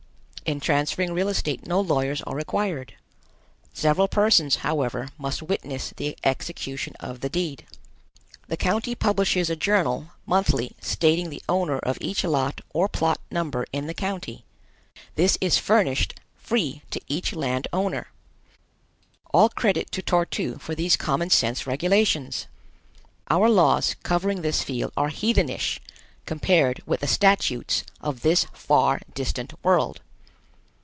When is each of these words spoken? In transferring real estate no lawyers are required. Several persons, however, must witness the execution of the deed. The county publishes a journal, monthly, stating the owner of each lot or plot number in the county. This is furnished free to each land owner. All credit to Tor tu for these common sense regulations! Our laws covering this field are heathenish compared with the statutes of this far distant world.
In 0.43 0.59
transferring 0.59 1.13
real 1.13 1.29
estate 1.29 1.65
no 1.65 1.79
lawyers 1.79 2.21
are 2.23 2.35
required. 2.35 2.95
Several 3.73 4.09
persons, 4.09 4.57
however, 4.57 5.07
must 5.17 5.41
witness 5.41 5.93
the 5.95 6.17
execution 6.25 6.93
of 6.99 7.21
the 7.21 7.29
deed. 7.29 7.65
The 8.49 8.57
county 8.57 8.93
publishes 8.93 9.49
a 9.49 9.55
journal, 9.55 10.11
monthly, 10.25 10.75
stating 10.81 11.29
the 11.29 11.41
owner 11.47 11.77
of 11.79 11.97
each 12.01 12.25
lot 12.25 12.59
or 12.73 12.89
plot 12.89 13.21
number 13.29 13.65
in 13.71 13.87
the 13.87 13.93
county. 13.93 14.43
This 15.15 15.37
is 15.39 15.57
furnished 15.57 16.19
free 16.35 16.81
to 16.89 16.99
each 17.07 17.31
land 17.33 17.69
owner. 17.71 18.09
All 19.33 19.47
credit 19.47 19.89
to 19.93 20.01
Tor 20.01 20.25
tu 20.25 20.57
for 20.57 20.75
these 20.75 20.97
common 20.97 21.29
sense 21.29 21.65
regulations! 21.65 22.47
Our 23.29 23.47
laws 23.47 23.95
covering 24.03 24.41
this 24.41 24.63
field 24.63 24.91
are 24.97 25.09
heathenish 25.11 25.79
compared 26.25 26.81
with 26.85 26.99
the 26.99 27.07
statutes 27.07 27.85
of 28.01 28.19
this 28.21 28.47
far 28.53 28.99
distant 29.13 29.53
world. 29.63 30.01